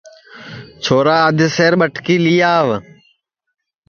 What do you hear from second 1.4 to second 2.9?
سیر ٻٹکی لی آوَ